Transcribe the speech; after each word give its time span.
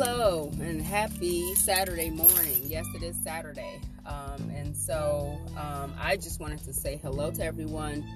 Hello 0.00 0.48
and 0.60 0.80
happy 0.80 1.56
Saturday 1.56 2.08
morning. 2.08 2.62
Yes, 2.62 2.86
it 2.94 3.02
is 3.02 3.16
Saturday. 3.16 3.80
Um, 4.06 4.48
and 4.54 4.76
so 4.76 5.36
um, 5.56 5.92
I 5.98 6.14
just 6.14 6.38
wanted 6.38 6.62
to 6.66 6.72
say 6.72 7.00
hello 7.02 7.32
to 7.32 7.44
everyone 7.44 8.06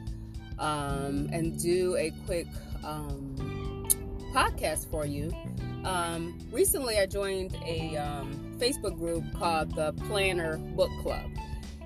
um, 0.60 1.29
and 1.32 1.60
do 1.60 1.96
a 1.96 2.12
quick 2.25 2.46
um, 2.84 3.34
podcast 4.32 4.89
for 4.93 5.04
you. 5.04 5.32
Um, 5.82 6.39
recently, 6.53 7.00
I 7.00 7.07
joined 7.07 7.57
a 7.66 7.96
um, 7.96 8.54
Facebook 8.61 8.96
group 8.96 9.25
called 9.35 9.75
the 9.75 9.93
Planner 10.07 10.58
Book 10.58 10.93
Club. 11.03 11.29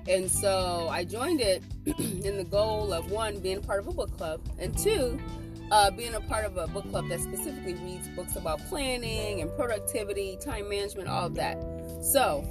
And 0.07 0.29
so 0.29 0.89
I 0.91 1.05
joined 1.05 1.41
it 1.41 1.63
in 1.97 2.37
the 2.37 2.45
goal 2.47 2.93
of 2.93 3.09
one, 3.09 3.39
being 3.39 3.63
part 3.63 3.79
of 3.79 3.87
a 3.87 3.93
book 3.93 4.15
club, 4.15 4.41
and 4.59 4.77
two, 4.77 5.19
uh, 5.71 5.91
being 5.91 6.15
a 6.15 6.21
part 6.21 6.45
of 6.45 6.57
a 6.57 6.67
book 6.67 6.89
club 6.89 7.09
that 7.09 7.19
specifically 7.19 7.73
reads 7.75 8.07
books 8.09 8.35
about 8.35 8.59
planning 8.67 9.41
and 9.41 9.53
productivity, 9.55 10.37
time 10.41 10.69
management, 10.69 11.07
all 11.07 11.25
of 11.25 11.35
that. 11.35 11.57
So 12.01 12.45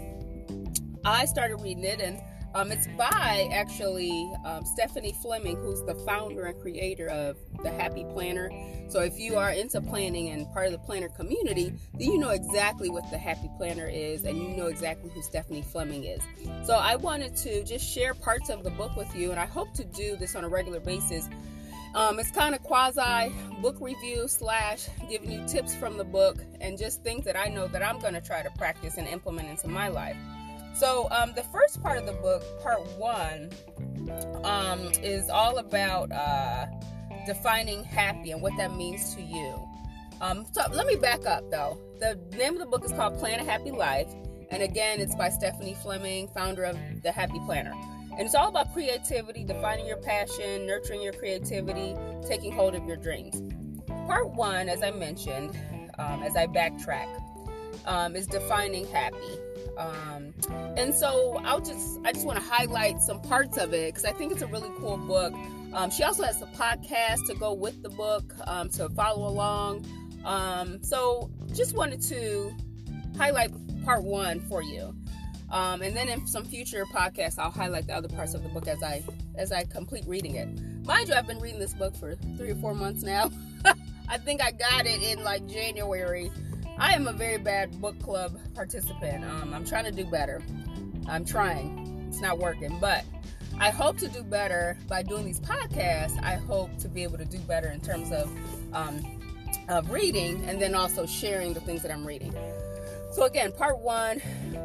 I 1.05 1.25
started 1.25 1.57
reading 1.57 1.85
it, 1.85 2.01
and 2.01 2.21
um, 2.55 2.73
it's 2.73 2.87
by 2.99 3.49
actually 3.53 4.33
um, 4.45 4.65
Stephanie 4.65 5.15
Fleming, 5.23 5.57
who's 5.57 5.83
the 5.83 5.95
founder 6.07 6.47
and 6.47 6.61
creator 6.61 7.09
of 7.09 7.37
the 7.63 7.71
Happy 7.71 8.05
Planner. 8.13 8.51
So 8.89 9.01
if 9.01 9.19
you 9.19 9.37
are 9.37 9.51
into 9.51 9.81
planning 9.81 10.29
and 10.31 10.51
part 10.53 10.67
of 10.67 10.73
the 10.73 10.79
planner 10.79 11.09
community, 11.09 11.73
then 11.95 12.13
you 12.13 12.19
know 12.19 12.31
exactly 12.31 12.89
what 12.89 13.11
the 13.11 13.19
Happy 13.19 13.51
Planner 13.57 13.87
is, 13.87 14.25
and 14.25 14.39
you 14.39 14.49
know 14.49 14.67
exactly 14.67 15.11
who 15.11 15.23
Stephanie 15.23 15.63
Fleming 15.63 16.05
is. 16.05 16.21
So 16.65 16.75
I 16.75 16.97
wanted 16.97 17.37
to 17.37 17.65
just 17.65 17.89
share 17.89 18.15
parts 18.15 18.49
of 18.49 18.63
the 18.63 18.71
book 18.71 18.97
with 18.97 19.15
you, 19.15 19.31
and 19.31 19.41
I 19.41 19.47
hope 19.47 19.75
to 19.75 19.85
do 19.85 20.17
this 20.17 20.35
on 20.35 20.45
a 20.45 20.49
regular 20.49 20.81
basis 20.81 21.29
um, 21.97 22.21
it's 22.21 22.31
kind 22.31 22.55
of 22.55 22.63
quasi 22.63 23.35
book 23.61 23.77
review 23.81 24.29
slash 24.29 24.87
giving 25.09 25.33
you 25.33 25.43
tips 25.49 25.75
from 25.75 25.97
the 25.97 26.05
book 26.05 26.37
and 26.61 26.79
just 26.79 27.03
things 27.03 27.25
that 27.25 27.37
I 27.37 27.49
know 27.49 27.67
that 27.69 27.83
I'm 27.83 27.99
going 27.99 28.15
to 28.15 28.21
try 28.21 28.43
to 28.43 28.51
practice 28.51 28.99
and 28.99 29.09
implement 29.09 29.49
into 29.49 29.67
my 29.67 29.89
life. 29.89 30.17
So, 30.75 31.09
um, 31.11 31.33
the 31.35 31.43
first 31.45 31.83
part 31.83 31.97
of 31.99 32.05
the 32.05 32.13
book, 32.13 32.43
part 32.63 32.87
one, 32.99 33.51
um, 34.45 34.93
is 35.03 35.31
all 35.31 35.57
about 35.57 36.13
uh, 36.13 36.67
defining 37.25 37.83
happy 37.83 38.31
and 38.31 38.43
what 38.43 38.53
that 38.59 38.77
means 38.77 39.15
to 39.15 39.23
you. 39.23 39.59
Um, 40.21 40.47
so 40.53 40.63
let 40.73 40.87
me 40.87 40.97
back 40.97 41.25
up 41.27 41.51
though. 41.51 41.79
The 41.99 42.19
name 42.37 42.53
of 42.53 42.59
the 42.59 42.67
book 42.67 42.85
is 42.85 42.93
called 42.93 43.19
Plan 43.19 43.41
a 43.41 43.45
Happy 43.45 43.71
Life, 43.71 44.09
and 44.51 44.63
again, 44.63 45.01
it's 45.01 45.15
by 45.15 45.31
Stephanie 45.31 45.77
Fleming, 45.83 46.29
founder 46.29 46.65
of 46.65 46.79
the 47.03 47.11
Happy 47.11 47.41
Planner. 47.47 47.75
And 48.17 48.25
it's 48.25 48.35
all 48.35 48.49
about 48.49 48.73
creativity, 48.73 49.45
defining 49.45 49.87
your 49.87 49.99
passion, 49.99 50.67
nurturing 50.67 51.03
your 51.03 51.13
creativity, 51.13 51.95
taking 52.27 52.51
hold 52.51 52.75
of 52.75 52.87
your 52.87 52.97
dreams. 52.97 53.43
Part 54.07 54.31
one, 54.31 54.71
as 54.71 54.83
I 54.83 54.91
mentioned, 54.91 55.51
um, 55.99 56.23
as 56.23 56.35
I 56.35 56.47
backtrack, 56.47 57.09
um, 57.85 58.17
is 58.17 58.27
defining 58.27 58.87
happy. 58.87 59.39
Um, 59.77 60.33
and 60.77 60.95
so 60.95 61.41
I'll 61.45 61.61
just 61.61 62.01
I 62.05 62.13
just 62.13 62.27
want 62.27 62.39
to 62.39 62.45
highlight 62.45 63.03
some 63.03 63.21
parts 63.21 63.59
of 63.59 63.75
it 63.75 63.93
because 63.93 64.07
I 64.07 64.13
think 64.13 64.33
it's 64.33 64.43
a 64.43 64.47
really 64.47 64.71
cool 64.79 64.97
book. 64.97 65.35
Um, 65.75 65.91
she 65.91 66.03
also 66.03 66.23
has 66.23 66.41
a 66.41 66.47
podcast 66.47 67.27
to 67.27 67.35
go 67.35 67.53
with 67.53 67.83
the 67.83 67.91
book 67.91 68.33
um, 68.47 68.71
to 68.71 68.89
follow 68.91 69.29
along. 69.29 69.85
Um, 70.25 70.83
so 70.83 71.31
just 71.53 71.75
wanted 71.75 72.01
to 72.03 72.55
highlight 73.19 73.51
part 73.85 74.03
one 74.03 74.41
for 74.41 74.63
you. 74.63 74.95
Um, 75.51 75.83
and 75.83 75.97
then 75.97 76.09
in 76.09 76.27
some 76.27 76.45
future 76.45 76.85
podcasts, 76.87 77.39
I'll 77.39 77.51
highlight 77.51 77.87
the 77.87 77.95
other 77.95 78.09
parts 78.09 78.35
of 78.35 78.43
the 78.43 78.49
book 78.49 78.67
as 78.67 78.83
I 78.83 79.03
as 79.37 79.53
I 79.53 79.65
complete 79.65 80.05
reading 80.07 80.37
it. 80.37 80.49
Mind 80.85 81.09
you, 81.09 81.15
I've 81.15 81.27
been 81.27 81.41
reading 81.41 81.61
this 81.61 81.75
book 81.75 81.95
for 81.97 82.17
three 82.37 82.51
or 82.51 82.57
four 82.57 82.75
months 82.75 83.03
now. 83.03 83.31
I 84.09 84.19
think 84.19 84.43
I 84.43 84.53
got 84.53 84.87
it 84.87 85.03
in 85.03 85.23
like 85.23 85.47
January. 85.47 86.31
I 86.79 86.95
am 86.95 87.07
a 87.07 87.13
very 87.13 87.39
bad 87.39 87.81
book 87.81 87.99
club 88.01 88.39
participant. 88.55 89.25
Um, 89.25 89.55
I'm 89.55 89.65
trying 89.65 89.85
to 89.85 89.93
do 89.93 90.05
better. 90.05 90.43
I'm 91.09 91.25
trying. 91.25 92.07
It's 92.09 92.21
not 92.21 92.39
working, 92.39 92.79
but 92.81 93.05
I 93.59 93.71
hope 93.71 93.99
to 93.99 94.09
do 94.09 94.23
better 94.23 94.77
by 94.89 95.03
doing 95.03 95.25
these 95.25 95.41
podcasts. 95.41 96.23
I 96.23 96.35
hope 96.35 96.77
to 96.79 96.89
be 96.89 97.03
able 97.03 97.19
to 97.19 97.25
do 97.25 97.39
better 97.41 97.69
in 97.69 97.81
terms 97.81 98.13
of 98.13 98.31
um, 98.75 99.03
of 99.69 99.91
reading 99.91 100.45
and 100.45 100.61
then 100.61 100.75
also 100.75 101.07
sharing 101.07 101.55
the 101.55 101.61
things 101.61 101.83
that 101.83 101.91
I'm 101.91 102.07
reading. 102.07 102.35
So, 103.17 103.25
again, 103.25 103.51
part 103.51 103.79
one 103.79 104.19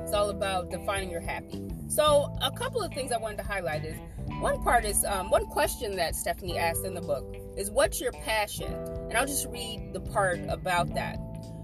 is 0.06 0.12
all 0.12 0.30
about 0.30 0.70
defining 0.70 1.10
your 1.10 1.22
happy. 1.22 1.72
So, 1.88 2.38
a 2.42 2.52
couple 2.52 2.82
of 2.82 2.92
things 2.92 3.14
I 3.14 3.18
wanted 3.18 3.38
to 3.38 3.46
highlight 3.46 3.86
is 3.86 3.96
one 4.42 4.62
part 4.62 4.84
is 4.84 5.06
um, 5.06 5.30
one 5.30 5.46
question 5.46 5.96
that 5.96 6.18
Stephanie 6.18 6.58
asked 6.58 6.84
in 6.84 6.94
the 6.94 7.00
book 7.00 7.34
is, 7.56 7.72
What's 7.72 8.02
your 8.02 8.12
passion? 8.12 8.74
And 8.74 9.14
I'll 9.14 9.26
just 9.26 9.48
read 9.48 9.94
the 9.94 10.02
part 10.02 10.42
about 10.50 10.94
that. 10.96 11.18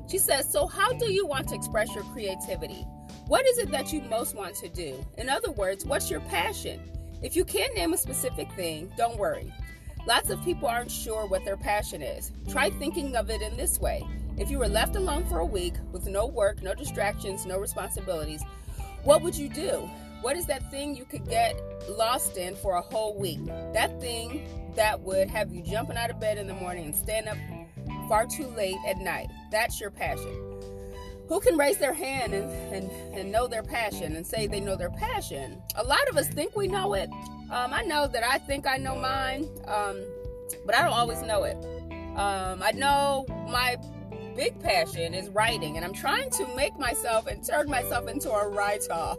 She 0.10 0.18
says, 0.18 0.50
So, 0.50 0.66
how 0.66 0.94
do 0.94 1.12
you 1.12 1.28
want 1.28 1.50
to 1.50 1.56
express 1.56 1.94
your 1.94 2.06
creativity? 2.06 2.88
What 3.26 3.46
is 3.46 3.58
it 3.58 3.70
that 3.72 3.92
you 3.92 4.02
most 4.04 4.34
want 4.34 4.56
to 4.56 4.70
do? 4.70 5.06
In 5.18 5.28
other 5.28 5.52
words, 5.52 5.86
what's 5.86 6.10
your 6.10 6.22
passion? 6.22 6.80
If 7.22 7.36
you 7.36 7.44
can't 7.44 7.76
name 7.76 7.92
a 7.92 7.98
specific 7.98 8.50
thing, 8.54 8.94
don't 8.96 9.18
worry. 9.18 9.54
Lots 10.08 10.30
of 10.30 10.42
people 10.46 10.70
aren't 10.70 10.90
sure 10.90 11.28
what 11.28 11.44
their 11.44 11.58
passion 11.58 12.02
is. 12.02 12.32
Try 12.50 12.70
thinking 12.70 13.18
of 13.18 13.30
it 13.30 13.42
in 13.42 13.58
this 13.58 13.78
way 13.78 14.06
if 14.38 14.52
you 14.52 14.60
were 14.60 14.68
left 14.68 14.96
alone 14.96 15.26
for 15.26 15.40
a 15.40 15.46
week 15.46 15.74
with 15.92 16.08
no 16.08 16.28
work, 16.28 16.62
no 16.62 16.74
distractions, 16.74 17.46
no 17.46 17.58
responsibilities, 17.58 18.44
what 19.04 19.22
would 19.22 19.36
you 19.36 19.50
do? 19.50 19.90
What 20.22 20.36
is 20.36 20.46
that 20.48 20.70
thing 20.72 20.96
you 20.96 21.06
could 21.06 21.28
get 21.28 21.60
lost 21.90 22.38
in 22.38 22.56
for 22.56 22.76
a 22.76 22.82
whole 22.82 23.18
week? 23.18 23.46
That 23.74 24.00
thing 24.00 24.48
that 24.76 25.00
would 25.02 25.30
have 25.30 25.54
you 25.54 25.62
jumping 25.62 25.98
out 25.98 26.10
of 26.10 26.20
bed 26.20 26.38
in 26.38 26.48
the 26.48 26.54
morning 26.54 26.86
and 26.86 26.96
stand 26.96 27.28
up 27.28 27.38
far 28.08 28.26
too 28.26 28.48
late 28.48 28.78
at 28.88 28.98
night. 28.98 29.30
That's 29.52 29.80
your 29.82 29.92
passion. 29.92 30.34
Who 31.28 31.40
can 31.42 31.58
raise 31.58 31.78
their 31.78 31.94
hand 31.94 32.34
and, 32.34 32.50
and, 32.74 32.92
and 33.14 33.32
know 33.32 33.48
their 33.48 33.64
passion 33.64 34.16
and 34.16 34.26
say 34.26 34.48
they 34.48 34.62
know 34.62 34.76
their 34.76 34.92
passion? 34.92 35.62
A 35.76 35.84
lot 35.84 36.08
of 36.10 36.16
us 36.16 36.28
think 36.28 36.56
we 36.56 36.68
know 36.68 36.94
it. 36.94 37.10
Um, 37.52 37.74
I 37.74 37.84
know 37.84 38.08
that 38.08 38.24
I 38.24 38.38
think 38.38 38.66
I 38.66 38.78
know 38.78 38.96
mine, 38.96 39.50
um, 39.68 40.02
but 40.66 40.76
I 40.76 40.82
don't 40.82 40.94
always 40.94 41.22
know 41.22 41.44
it. 41.44 41.58
Um, 42.16 42.64
I 42.64 42.72
know 42.74 43.26
my 43.50 43.78
big 44.38 44.60
passion 44.62 45.16
is 45.16 45.30
writing, 45.30 45.78
and 45.78 45.84
I'm 45.84 45.94
trying 45.94 46.30
to 46.30 46.48
make 46.56 46.78
myself 46.78 47.26
and 47.26 47.44
turn 47.44 47.68
myself 47.70 48.08
into 48.08 48.32
a 48.32 48.48
writer 48.48 49.16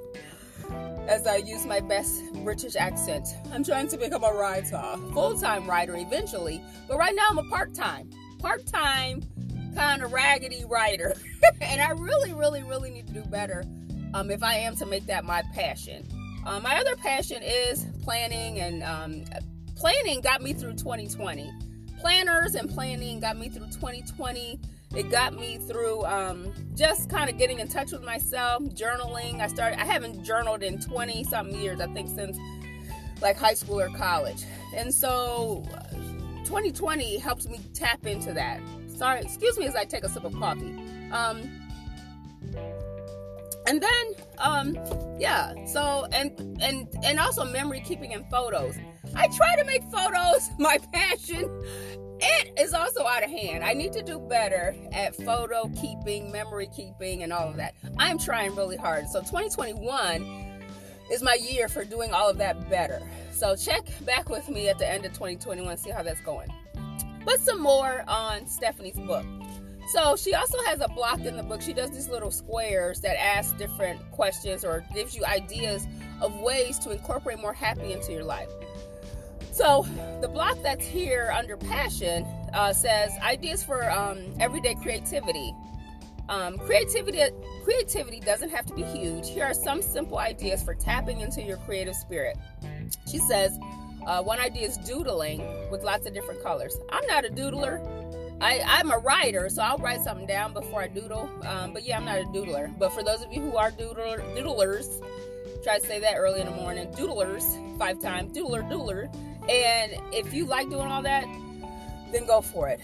as 1.08 1.26
I 1.26 1.36
use 1.38 1.66
my 1.66 1.80
best 1.80 2.22
British 2.44 2.76
accent. 2.76 3.26
I'm 3.52 3.64
trying 3.64 3.88
to 3.88 3.96
become 3.96 4.22
a 4.22 4.32
writer, 4.32 4.80
full 5.12 5.36
time 5.36 5.68
writer 5.68 5.96
eventually, 5.96 6.62
but 6.86 6.98
right 6.98 7.14
now 7.14 7.26
I'm 7.30 7.38
a 7.38 7.42
part 7.50 7.74
time, 7.74 8.10
part 8.38 8.64
time 8.66 9.22
kind 9.74 10.02
of 10.02 10.12
raggedy 10.12 10.64
writer. 10.64 11.14
and 11.60 11.82
I 11.82 11.90
really, 11.90 12.32
really, 12.32 12.62
really 12.62 12.90
need 12.90 13.08
to 13.08 13.12
do 13.12 13.24
better 13.24 13.64
um, 14.14 14.30
if 14.30 14.44
I 14.44 14.54
am 14.54 14.76
to 14.76 14.86
make 14.86 15.06
that 15.06 15.24
my 15.24 15.42
passion. 15.52 16.06
Um, 16.46 16.62
my 16.62 16.76
other 16.76 16.94
passion 16.94 17.42
is 17.42 17.86
planning, 18.04 18.60
and 18.60 18.84
um, 18.84 19.24
planning 19.74 20.20
got 20.20 20.42
me 20.42 20.52
through 20.52 20.74
2020. 20.74 21.50
Planners 21.98 22.54
and 22.54 22.70
planning 22.70 23.18
got 23.18 23.36
me 23.36 23.48
through 23.48 23.66
2020 23.66 24.60
it 24.94 25.10
got 25.10 25.34
me 25.34 25.58
through 25.58 26.04
um, 26.06 26.52
just 26.74 27.10
kind 27.10 27.28
of 27.28 27.36
getting 27.36 27.60
in 27.60 27.68
touch 27.68 27.92
with 27.92 28.02
myself, 28.02 28.62
journaling. 28.64 29.40
I 29.40 29.46
started, 29.48 29.80
I 29.80 29.84
haven't 29.84 30.24
journaled 30.24 30.62
in 30.62 30.80
20 30.80 31.24
something 31.24 31.60
years, 31.60 31.80
I 31.80 31.86
think, 31.88 32.08
since 32.08 32.38
like 33.20 33.36
high 33.36 33.54
school 33.54 33.80
or 33.80 33.88
college. 33.90 34.44
And 34.74 34.92
so 34.92 35.64
2020 36.44 37.18
helps 37.18 37.46
me 37.48 37.60
tap 37.74 38.06
into 38.06 38.32
that. 38.32 38.60
Sorry, 38.86 39.20
excuse 39.20 39.58
me 39.58 39.66
as 39.66 39.76
I 39.76 39.84
take 39.84 40.04
a 40.04 40.08
sip 40.08 40.24
of 40.24 40.34
coffee. 40.34 40.74
Um, 41.12 41.50
and 43.66 43.82
then, 43.82 44.06
um, 44.38 44.78
yeah, 45.18 45.52
so, 45.66 46.06
and, 46.12 46.32
and, 46.62 46.88
and 47.04 47.20
also 47.20 47.44
memory 47.44 47.80
keeping 47.80 48.14
and 48.14 48.24
photos. 48.30 48.76
I 49.14 49.28
try 49.28 49.56
to 49.56 49.64
make 49.64 49.82
photos 49.84 50.48
my 50.58 50.78
passion 50.92 51.50
it 52.20 52.58
is 52.58 52.74
also 52.74 53.06
out 53.06 53.22
of 53.22 53.30
hand. 53.30 53.64
I 53.64 53.72
need 53.74 53.92
to 53.92 54.02
do 54.02 54.18
better 54.18 54.74
at 54.92 55.14
photo 55.16 55.70
keeping, 55.80 56.30
memory 56.32 56.68
keeping, 56.74 57.22
and 57.22 57.32
all 57.32 57.48
of 57.48 57.56
that. 57.56 57.74
I'm 57.98 58.18
trying 58.18 58.54
really 58.54 58.76
hard. 58.76 59.08
So 59.08 59.20
2021 59.20 60.48
is 61.10 61.22
my 61.22 61.34
year 61.34 61.68
for 61.68 61.84
doing 61.84 62.12
all 62.12 62.28
of 62.28 62.38
that 62.38 62.68
better. 62.68 63.00
So 63.32 63.54
check 63.56 63.86
back 64.04 64.28
with 64.28 64.48
me 64.48 64.68
at 64.68 64.78
the 64.78 64.90
end 64.90 65.04
of 65.04 65.12
2021, 65.12 65.76
see 65.76 65.90
how 65.90 66.02
that's 66.02 66.20
going. 66.22 66.48
But 67.24 67.40
some 67.40 67.60
more 67.60 68.04
on 68.08 68.46
Stephanie's 68.46 68.98
book. 68.98 69.24
So 69.92 70.16
she 70.16 70.34
also 70.34 70.58
has 70.64 70.80
a 70.80 70.88
block 70.88 71.20
in 71.20 71.36
the 71.36 71.42
book. 71.42 71.62
She 71.62 71.72
does 71.72 71.90
these 71.90 72.08
little 72.08 72.30
squares 72.30 73.00
that 73.00 73.18
ask 73.18 73.56
different 73.56 73.98
questions 74.10 74.64
or 74.64 74.84
gives 74.92 75.16
you 75.16 75.24
ideas 75.24 75.86
of 76.20 76.34
ways 76.40 76.78
to 76.80 76.90
incorporate 76.90 77.38
more 77.38 77.54
happy 77.54 77.92
into 77.92 78.12
your 78.12 78.24
life. 78.24 78.50
So 79.58 79.84
the 80.20 80.28
block 80.28 80.56
that's 80.62 80.86
here 80.86 81.34
under 81.36 81.56
passion 81.56 82.24
uh, 82.54 82.72
says 82.72 83.10
ideas 83.20 83.60
for 83.60 83.90
um, 83.90 84.18
everyday 84.38 84.76
creativity. 84.76 85.52
Um, 86.28 86.58
creativity 86.58 87.20
creativity 87.64 88.20
doesn't 88.20 88.50
have 88.50 88.66
to 88.66 88.74
be 88.74 88.84
huge. 88.84 89.28
Here 89.28 89.42
are 89.42 89.54
some 89.54 89.82
simple 89.82 90.18
ideas 90.18 90.62
for 90.62 90.74
tapping 90.74 91.22
into 91.22 91.42
your 91.42 91.56
creative 91.56 91.96
spirit. 91.96 92.38
She 93.10 93.18
says 93.18 93.58
uh, 94.06 94.22
one 94.22 94.38
idea 94.38 94.68
is 94.68 94.76
doodling 94.78 95.42
with 95.72 95.82
lots 95.82 96.06
of 96.06 96.14
different 96.14 96.40
colors. 96.40 96.76
I'm 96.92 97.04
not 97.06 97.24
a 97.24 97.28
doodler. 97.28 97.84
I, 98.40 98.60
I'm 98.64 98.92
a 98.92 98.98
writer, 98.98 99.48
so 99.48 99.62
I'll 99.62 99.78
write 99.78 100.02
something 100.02 100.28
down 100.28 100.52
before 100.52 100.82
I 100.82 100.86
doodle. 100.86 101.28
Um, 101.42 101.72
but 101.72 101.84
yeah, 101.84 101.96
I'm 101.96 102.04
not 102.04 102.20
a 102.20 102.26
doodler. 102.26 102.78
But 102.78 102.92
for 102.92 103.02
those 103.02 103.22
of 103.22 103.32
you 103.32 103.40
who 103.40 103.56
are 103.56 103.72
doodler, 103.72 104.20
doodlers, 104.36 105.02
try 105.64 105.80
to 105.80 105.84
say 105.84 105.98
that 105.98 106.14
early 106.16 106.42
in 106.42 106.46
the 106.46 106.54
morning. 106.54 106.86
Doodlers, 106.92 107.76
five 107.76 108.00
times, 108.00 108.30
doodler, 108.38 108.62
doodler. 108.70 109.12
And 109.48 109.92
if 110.12 110.34
you 110.34 110.44
like 110.44 110.68
doing 110.68 110.88
all 110.88 111.02
that, 111.02 111.24
then 112.12 112.26
go 112.26 112.40
for 112.40 112.68
it. 112.68 112.80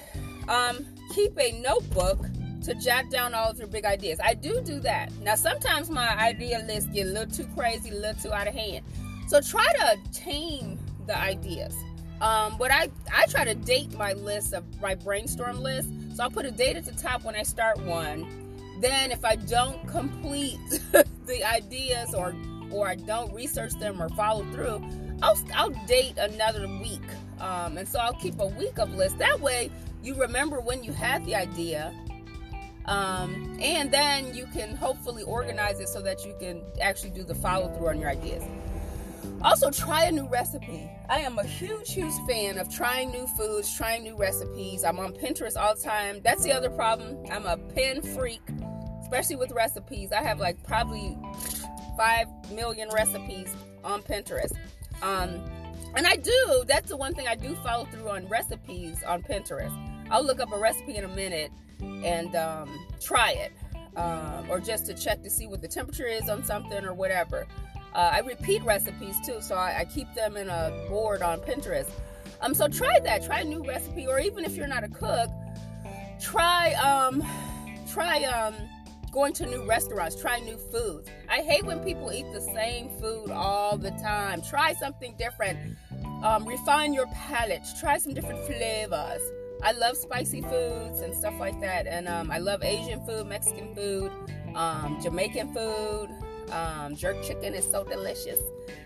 Um, 0.49 0.87
keep 1.15 1.39
a 1.39 1.53
notebook 1.61 2.19
to 2.65 2.75
jot 2.75 3.11
down 3.11 3.35
all 3.35 3.51
of 3.51 3.59
your 3.59 3.67
big 3.69 3.85
ideas. 3.85 4.19
I 4.23 4.35
do 4.35 4.61
do 4.63 4.81
that. 4.81 5.13
Now, 5.21 5.35
sometimes 5.35 5.91
my 5.91 6.17
idea 6.19 6.65
list 6.67 6.93
get 6.93 7.07
a 7.07 7.11
little 7.11 7.35
too 7.35 7.47
crazy, 7.55 7.91
a 7.91 7.95
little 7.95 8.21
too 8.21 8.33
out 8.33 8.49
of 8.49 8.55
hand. 8.55 8.85
So 9.29 9.41
try 9.41 9.67
to 9.81 9.99
tame 10.13 10.79
the 11.07 11.19
ideas. 11.19 11.75
Um, 12.21 12.57
but 12.59 12.71
I, 12.71 12.91
I 13.13 13.27
try 13.29 13.45
to 13.45 13.55
date 13.55 13.93
my 13.99 14.15
list 14.15 14.55
of 14.55 14.65
my 14.81 14.95
brainstorm 14.95 15.61
list. 15.61 15.91
So 16.15 16.23
I'll 16.23 16.31
put 16.31 16.47
a 16.47 16.51
date 16.51 16.77
at 16.77 16.87
the 16.87 16.93
top 16.93 17.25
when 17.25 17.35
I 17.35 17.43
start 17.43 17.79
one. 17.85 18.27
Then 18.81 19.13
if 19.13 19.25
I 19.25 19.37
don't 19.37 19.87
complete 19.89 20.59
the 21.27 21.45
ideas 21.45 22.15
or 22.15 22.35
or 22.71 22.89
I 22.89 22.97
don't 22.97 23.33
research 23.33 23.73
them 23.75 24.03
or 24.03 24.09
follow 24.11 24.45
through, 24.53 24.83
I'll, 25.23 25.39
I'll 25.55 25.87
date 25.87 26.19
another 26.19 26.67
week. 26.67 27.03
Um, 27.41 27.79
and 27.79 27.89
so 27.89 27.99
I'll 27.99 28.15
keep 28.15 28.39
a 28.41 28.47
week 28.47 28.79
of 28.79 28.95
list. 28.95 29.19
That 29.19 29.41
way 29.41 29.71
you 30.03 30.15
remember 30.15 30.61
when 30.61 30.85
you 30.85 30.93
had 30.93 31.25
the 31.25 31.35
idea. 31.35 31.93
Um, 32.87 33.57
and 33.61 33.91
then 33.91 34.35
you 34.35 34.47
can 34.53 34.77
hopefully 34.77 35.23
organize 35.23 35.81
it 35.81 35.89
so 35.89 36.03
that 36.03 36.25
you 36.25 36.35
can 36.39 36.61
actually 36.83 37.11
do 37.11 37.25
the 37.25 37.35
follow 37.35 37.69
through 37.75 37.89
on 37.89 38.01
your 38.01 38.11
ideas. 38.11 38.45
Also, 39.43 39.71
try 39.71 40.05
a 40.05 40.13
new 40.13 40.29
recipe. 40.29 40.89
I 41.09 41.21
am 41.21 41.39
a 41.39 41.45
huge, 41.45 41.93
huge 41.93 42.15
fan 42.29 42.59
of 42.59 42.75
trying 42.75 43.11
new 43.11 43.27
foods, 43.27 43.75
trying 43.75 44.03
new 44.03 44.17
recipes. 44.17 44.85
I'm 44.85 44.99
on 44.99 45.13
Pinterest 45.13 45.57
all 45.57 45.75
the 45.75 45.83
time. 45.83 46.21
That's 46.23 46.45
the 46.45 46.53
other 46.53 46.71
problem. 46.71 47.19
I'm 47.31 47.47
a 47.47 47.57
pen 47.57 48.03
freak, 48.03 48.43
especially 49.03 49.37
with 49.37 49.53
recipes. 49.53 50.13
I 50.13 50.23
have 50.23 50.41
like 50.41 50.63
probably 50.63 51.19
five 51.97 52.27
million 52.53 52.89
recipes 52.91 53.55
on 53.83 54.03
Pinterest. 54.03 54.53
Um, 55.02 55.43
and 55.96 56.06
I 56.06 56.17
do, 56.17 56.64
that's 56.67 56.91
the 56.91 56.96
one 56.96 57.14
thing 57.14 57.29
I 57.29 57.37
do 57.37 57.55
follow 57.56 57.85
through 57.85 58.08
on 58.08 58.26
recipes 58.29 59.02
on 59.05 59.23
Pinterest. 59.23 59.73
I'll 60.11 60.25
look 60.25 60.41
up 60.41 60.52
a 60.52 60.58
recipe 60.58 60.96
in 60.96 61.05
a 61.05 61.08
minute 61.08 61.50
and 61.81 62.35
um, 62.35 62.87
try 63.00 63.32
it. 63.32 63.52
Um, 63.96 64.50
or 64.50 64.58
just 64.58 64.87
to 64.87 64.94
check 64.94 65.23
to 65.23 65.31
see 65.31 65.46
what 65.46 65.62
the 65.62 65.69
temperature 65.69 66.06
is 66.06 66.29
on 66.29 66.43
something 66.43 66.85
or 66.85 66.94
whatever. 66.94 67.46
Uh, 67.94 68.11
I 68.12 68.19
repeat 68.20 68.64
recipes 68.64 69.14
too, 69.25 69.41
so 69.41 69.55
I, 69.55 69.81
I, 69.81 69.85
keep 69.85 70.12
them 70.14 70.37
in 70.37 70.49
a 70.49 70.87
board 70.88 71.23
on 71.23 71.38
Pinterest. 71.38 71.88
Um, 72.41 72.55
so 72.55 72.67
try 72.67 72.99
that. 73.05 73.25
Try 73.25 73.41
a 73.41 73.44
new 73.44 73.62
recipe, 73.62 74.08
or 74.08 74.19
even 74.19 74.44
if 74.44 74.56
you're 74.56 74.67
not 74.67 74.82
a 74.82 74.88
cook, 74.88 75.31
try 76.20 76.73
um, 76.75 77.23
try 77.88 78.25
um, 78.25 78.55
going 79.15 79.33
to 79.33 79.47
new 79.47 79.63
restaurants. 79.63 80.21
Try 80.21 80.41
new 80.41 80.57
foods. 80.57 81.09
I 81.29 81.37
hate 81.37 81.65
when 81.65 81.79
people 81.85 82.13
eat 82.13 82.27
the 82.33 82.41
same 82.41 82.91
food 82.99 83.31
all 83.31 83.79
the 83.79 83.93
time. 83.93 84.43
Try 84.43 84.75
something 84.75 85.15
different. 85.17 85.77
Um, 86.25 86.45
refine 86.45 86.93
your 86.93 87.07
palate. 87.07 87.63
Try 87.79 87.99
some 87.99 88.13
different 88.13 88.45
flavors. 88.45 89.23
I 89.63 89.71
love 89.71 89.97
spicy 89.97 90.43
foods 90.43 91.01
and 91.01 91.15
stuff 91.15 91.35
like 91.39 91.59
that, 91.61 91.87
and 91.87 92.09
um, 92.09 92.31
I 92.31 92.39
love 92.39 92.65
Asian 92.65 93.07
food, 93.07 93.27
Mexican 93.29 93.73
food, 93.75 94.11
um, 94.57 94.99
Jamaican 95.01 95.55
food. 95.55 96.09
Um, 96.51 96.95
jerk 96.95 97.23
chicken 97.23 97.55
is 97.55 97.65
so 97.71 97.85
delicious. 97.85 98.39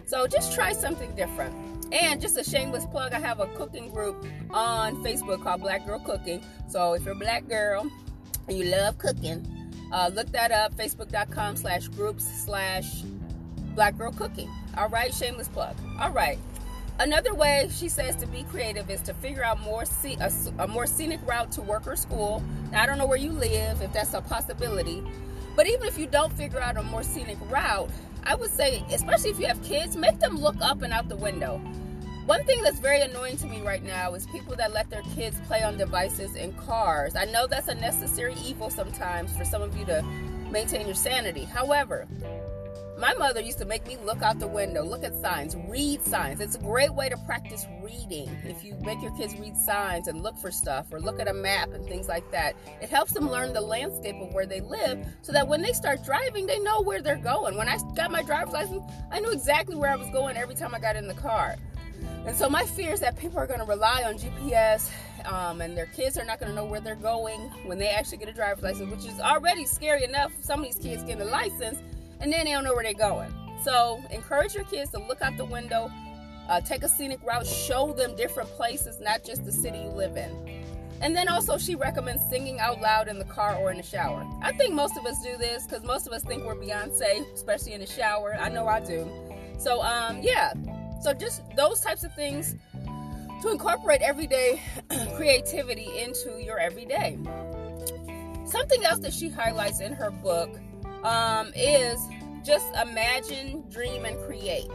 So 0.05 0.27
just 0.27 0.55
try 0.55 0.73
something 0.73 1.13
different. 1.17 1.55
And 1.91 2.21
just 2.21 2.37
a 2.37 2.45
shameless 2.45 2.85
plug, 2.87 3.15
I 3.15 3.19
have 3.19 3.41
a 3.41 3.47
cooking 3.49 3.91
group 3.91 4.25
on 4.51 5.03
Facebook 5.03 5.43
called 5.43 5.63
Black 5.63 5.87
Girl 5.87 5.99
Cooking. 5.99 6.45
So 6.69 6.93
if 6.93 7.05
you're 7.05 7.15
a 7.15 7.17
black 7.17 7.49
girl 7.49 7.91
and 8.47 8.57
you 8.57 8.67
love 8.67 8.99
cooking, 8.99 9.57
uh, 9.93 10.11
look 10.12 10.31
that 10.32 10.50
up, 10.50 10.75
facebook.com 10.76 11.56
slash 11.56 11.88
groups 11.88 12.25
slash 12.44 13.02
black 13.75 13.96
girl 13.96 14.12
cooking. 14.12 14.50
All 14.76 14.88
right, 14.88 15.12
shameless 15.14 15.49
plug. 15.49 15.76
All 16.00 16.11
right. 16.11 16.38
Another 17.00 17.32
way 17.32 17.69
she 17.73 17.88
says 17.88 18.17
to 18.17 18.26
be 18.26 18.43
creative 18.44 18.90
is 18.90 19.00
to 19.02 19.14
figure 19.14 19.44
out 19.44 19.61
more 19.61 19.85
a, 20.05 20.32
a 20.58 20.67
more 20.67 20.87
scenic 20.87 21.20
route 21.25 21.52
to 21.52 21.62
work 21.62 21.87
or 21.87 21.94
school. 21.94 22.43
Now, 22.73 22.82
I 22.82 22.87
don't 22.87 22.99
know 22.99 23.06
where 23.06 23.19
you 23.19 23.31
live, 23.31 23.81
if 23.81 23.93
that's 23.93 24.14
a 24.14 24.20
possibility, 24.20 25.05
but 25.55 25.69
even 25.69 25.87
if 25.87 25.96
you 25.96 26.06
don't 26.06 26.32
figure 26.32 26.61
out 26.61 26.76
a 26.76 26.82
more 26.82 27.05
scenic 27.05 27.38
route, 27.49 27.88
I 28.25 28.34
would 28.34 28.50
say, 28.50 28.84
especially 28.93 29.31
if 29.31 29.38
you 29.38 29.46
have 29.46 29.62
kids, 29.62 29.96
make 29.96 30.19
them 30.19 30.37
look 30.38 30.56
up 30.61 30.82
and 30.82 30.93
out 30.93 31.08
the 31.08 31.17
window. 31.17 31.61
One 32.29 32.45
thing 32.45 32.61
that's 32.63 32.79
very 32.79 33.01
annoying 33.01 33.39
to 33.39 33.47
me 33.47 33.63
right 33.63 33.83
now 33.83 34.13
is 34.13 34.27
people 34.27 34.55
that 34.57 34.75
let 34.75 34.91
their 34.91 35.01
kids 35.15 35.41
play 35.47 35.63
on 35.63 35.79
devices 35.79 36.37
in 36.37 36.53
cars. 36.53 37.17
I 37.17 37.25
know 37.25 37.47
that's 37.47 37.69
a 37.69 37.75
necessary 37.75 38.35
evil 38.45 38.69
sometimes 38.69 39.35
for 39.35 39.47
some 39.47 39.63
of 39.63 39.75
you 39.75 39.87
to 39.87 40.03
maintain 40.51 40.85
your 40.85 40.95
sanity. 40.95 41.45
However, 41.45 42.07
my 42.99 43.15
mother 43.15 43.41
used 43.41 43.57
to 43.61 43.65
make 43.65 43.87
me 43.87 43.97
look 44.05 44.21
out 44.21 44.41
the 44.41 44.47
window, 44.47 44.85
look 44.85 45.05
at 45.05 45.15
signs, 45.15 45.57
read 45.69 46.03
signs. 46.05 46.43
It's 46.43 46.57
a 46.57 46.59
great 46.59 46.93
way 46.93 47.09
to 47.09 47.17
practice 47.17 47.65
reading. 47.81 48.29
If 48.45 48.63
you 48.63 48.75
make 48.85 49.01
your 49.01 49.17
kids 49.17 49.35
read 49.39 49.57
signs 49.57 50.07
and 50.07 50.23
look 50.23 50.37
for 50.37 50.51
stuff 50.51 50.93
or 50.93 51.01
look 51.01 51.21
at 51.21 51.29
a 51.29 51.33
map 51.33 51.73
and 51.73 51.87
things 51.87 52.09
like 52.09 52.31
that, 52.33 52.57
it 52.83 52.91
helps 52.91 53.13
them 53.13 53.31
learn 53.31 53.55
the 53.55 53.63
landscape 53.63 54.17
of 54.17 54.35
where 54.35 54.45
they 54.45 54.61
live 54.61 55.03
so 55.23 55.33
that 55.33 55.49
when 55.49 55.63
they 55.63 55.73
start 55.73 56.05
driving, 56.05 56.45
they 56.45 56.59
know 56.59 56.83
where 56.83 57.01
they're 57.01 57.17
going. 57.17 57.57
When 57.57 57.71
I 57.71 57.79
got 57.97 58.11
my 58.11 58.23
driver's 58.23 58.53
license, 58.53 58.83
I 59.11 59.21
knew 59.21 59.31
exactly 59.31 59.77
where 59.77 59.91
I 59.91 59.97
was 59.97 60.11
going 60.11 60.37
every 60.37 60.57
time 60.57 60.75
I 60.75 60.79
got 60.79 60.95
in 60.95 61.09
the 61.09 61.15
car. 61.15 61.57
And 62.27 62.37
so 62.37 62.49
my 62.49 62.65
fear 62.65 62.93
is 62.93 63.00
that 63.00 63.17
people 63.17 63.39
are 63.39 63.47
going 63.47 63.61
to 63.61 63.67
rely 63.67 64.03
on 64.05 64.19
GPS 64.19 64.91
um, 65.25 65.61
and 65.61 65.77
their 65.77 65.87
kids 65.87 66.19
are 66.19 66.25
not 66.25 66.41
going 66.41 66.50
to 66.50 66.56
know 66.56 66.65
where 66.65 66.81
they're 66.81 66.95
going 66.95 67.41
when 67.65 67.79
they 67.79 67.89
actually 67.89 68.19
get 68.19 68.29
a 68.29 68.33
driver's 68.33 68.62
license, 68.62 68.91
which 68.91 69.06
is 69.06 69.21
already 69.21 69.65
scary 69.65 70.05
enough. 70.05 70.33
Some 70.41 70.61
of 70.61 70.67
these 70.67 70.77
kids 70.77 71.03
getting 71.03 71.23
a 71.23 71.31
license 71.31 71.79
and 72.21 72.33
then 72.33 72.45
they 72.45 72.53
don't 72.53 72.65
know 72.65 72.75
where 72.75 72.85
they're 72.85 72.95
going. 72.95 73.33
So 73.62 74.03
encourage 74.11 74.55
your 74.55 74.65
kids 74.65 74.91
to 74.93 74.99
look 74.99 75.23
out 75.23 75.37
the 75.37 75.45
window, 75.45 75.91
uh, 76.49 76.61
take 76.61 76.83
a 76.83 76.89
scenic 76.89 77.21
route, 77.25 77.47
show 77.47 77.93
them 77.93 78.17
different 78.17 78.49
places, 78.51 79.01
not 79.01 79.25
just 79.25 79.44
the 79.44 79.53
city 79.53 79.79
you 79.79 79.91
live 79.91 80.17
in. 80.17 80.65
And 81.01 81.15
then 81.15 81.29
also, 81.29 81.59
she 81.59 81.77
recommends 81.77 82.23
singing 82.29 82.59
out 82.59 82.81
loud 82.81 83.09
in 83.09 83.19
the 83.19 83.25
car 83.25 83.56
or 83.56 83.71
in 83.71 83.77
the 83.77 83.83
shower. 83.83 84.27
I 84.43 84.53
think 84.53 84.75
most 84.75 84.97
of 84.97 85.06
us 85.06 85.23
do 85.23 85.37
this 85.37 85.65
because 85.65 85.85
most 85.85 86.06
of 86.06 86.12
us 86.12 86.25
think 86.25 86.44
we're 86.44 86.56
Beyonce, 86.56 87.33
especially 87.35 87.75
in 87.75 87.81
the 87.81 87.87
shower. 87.87 88.35
I 88.35 88.49
know 88.49 88.67
I 88.67 88.81
do. 88.81 89.09
So, 89.59 89.81
um, 89.83 90.21
yeah. 90.23 90.53
So, 91.00 91.12
just 91.12 91.43
those 91.56 91.81
types 91.81 92.05
of 92.05 92.15
things 92.15 92.56
to 93.43 93.50
incorporate 93.50 94.03
everyday 94.03 94.61
creativity 95.15 95.89
into 96.00 96.43
your 96.43 96.58
everyday. 96.58 97.19
Something 98.44 98.84
else 98.84 98.99
that 99.01 99.13
she 99.13 99.29
highlights 99.29 99.81
in 99.81 99.93
her 99.93 100.11
book 100.11 100.58
um, 101.05 101.53
is 101.55 102.01
just 102.44 102.67
imagine, 102.77 103.65
dream, 103.70 104.05
and 104.05 104.19
create. 104.27 104.67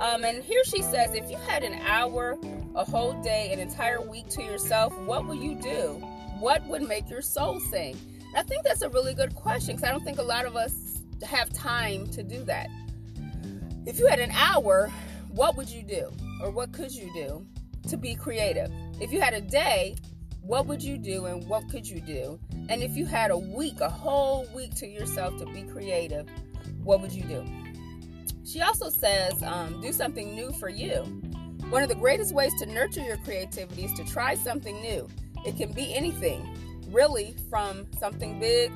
Um, 0.00 0.24
and 0.24 0.42
here 0.42 0.64
she 0.64 0.82
says, 0.82 1.14
if 1.14 1.30
you 1.30 1.36
had 1.36 1.62
an 1.62 1.74
hour, 1.86 2.38
a 2.74 2.84
whole 2.84 3.20
day, 3.22 3.52
an 3.52 3.58
entire 3.58 4.00
week 4.00 4.28
to 4.30 4.42
yourself, 4.42 4.96
what 5.00 5.26
would 5.26 5.38
you 5.38 5.54
do? 5.56 6.02
What 6.38 6.66
would 6.66 6.82
make 6.82 7.10
your 7.10 7.20
soul 7.20 7.60
sing? 7.60 7.98
And 8.28 8.36
I 8.36 8.42
think 8.42 8.64
that's 8.64 8.82
a 8.82 8.88
really 8.88 9.12
good 9.12 9.34
question 9.34 9.76
because 9.76 9.88
I 9.88 9.92
don't 9.92 10.04
think 10.04 10.18
a 10.18 10.22
lot 10.22 10.46
of 10.46 10.56
us 10.56 11.02
have 11.22 11.52
time 11.52 12.06
to 12.08 12.22
do 12.22 12.42
that. 12.44 12.68
If 13.86 13.98
you 13.98 14.06
had 14.06 14.20
an 14.20 14.30
hour, 14.30 14.90
what 15.30 15.56
would 15.56 15.68
you 15.68 15.82
do? 15.82 16.10
Or 16.42 16.50
what 16.50 16.72
could 16.72 16.92
you 16.92 17.10
do 17.14 17.46
to 17.88 17.96
be 17.96 18.14
creative? 18.14 18.70
If 19.00 19.12
you 19.12 19.20
had 19.20 19.34
a 19.34 19.40
day, 19.40 19.96
what 20.42 20.66
would 20.66 20.82
you 20.82 20.98
do 20.98 21.26
and 21.26 21.46
what 21.48 21.68
could 21.68 21.86
you 21.86 22.00
do? 22.00 22.38
And 22.68 22.82
if 22.82 22.96
you 22.96 23.06
had 23.06 23.30
a 23.30 23.38
week, 23.38 23.80
a 23.80 23.88
whole 23.88 24.46
week 24.54 24.74
to 24.76 24.86
yourself 24.86 25.36
to 25.38 25.46
be 25.46 25.62
creative, 25.62 26.26
what 26.82 27.00
would 27.00 27.12
you 27.12 27.22
do? 27.24 27.44
She 28.44 28.60
also 28.60 28.88
says, 28.90 29.42
um, 29.42 29.80
do 29.80 29.92
something 29.92 30.34
new 30.34 30.50
for 30.52 30.68
you. 30.68 31.02
One 31.68 31.82
of 31.82 31.88
the 31.88 31.94
greatest 31.94 32.34
ways 32.34 32.52
to 32.58 32.66
nurture 32.66 33.02
your 33.02 33.18
creativity 33.18 33.84
is 33.84 33.92
to 33.92 34.04
try 34.04 34.34
something 34.34 34.80
new. 34.80 35.06
It 35.46 35.56
can 35.56 35.72
be 35.72 35.94
anything, 35.94 36.48
really, 36.90 37.36
from 37.48 37.86
something 37.98 38.40
big 38.40 38.72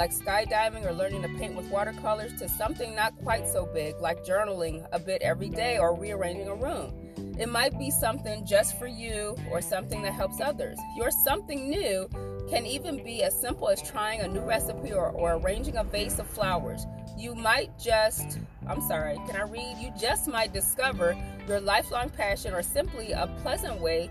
like 0.00 0.14
skydiving 0.14 0.86
or 0.86 0.94
learning 0.94 1.20
to 1.20 1.28
paint 1.28 1.54
with 1.54 1.66
watercolors 1.66 2.32
to 2.40 2.48
something 2.48 2.96
not 2.96 3.14
quite 3.18 3.46
so 3.46 3.66
big 3.66 3.94
like 4.00 4.24
journaling 4.24 4.86
a 4.92 4.98
bit 4.98 5.20
every 5.20 5.50
day 5.50 5.76
or 5.76 5.94
rearranging 5.94 6.48
a 6.48 6.54
room. 6.54 6.90
It 7.38 7.50
might 7.50 7.78
be 7.78 7.90
something 7.90 8.46
just 8.46 8.78
for 8.78 8.86
you 8.86 9.36
or 9.50 9.60
something 9.60 10.00
that 10.00 10.14
helps 10.14 10.40
others. 10.40 10.78
Your 10.96 11.10
something 11.10 11.68
new 11.68 12.08
can 12.48 12.64
even 12.64 13.04
be 13.04 13.22
as 13.22 13.38
simple 13.38 13.68
as 13.68 13.82
trying 13.82 14.20
a 14.20 14.28
new 14.28 14.40
recipe 14.40 14.90
or, 14.94 15.10
or 15.10 15.34
arranging 15.34 15.76
a 15.76 15.84
vase 15.84 16.18
of 16.18 16.26
flowers. 16.26 16.86
You 17.18 17.34
might 17.34 17.78
just, 17.78 18.38
I'm 18.66 18.80
sorry, 18.80 19.16
can 19.26 19.36
I 19.36 19.42
read? 19.42 19.76
You 19.78 19.92
just 20.00 20.26
might 20.28 20.54
discover 20.54 21.14
your 21.46 21.60
lifelong 21.60 22.08
passion 22.08 22.54
or 22.54 22.62
simply 22.62 23.12
a 23.12 23.26
pleasant 23.42 23.78
way 23.82 24.08